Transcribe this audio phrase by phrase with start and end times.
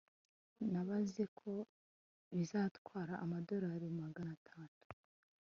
[0.71, 1.51] nabaze ko
[2.35, 4.85] bizatwara amadorari magana atatu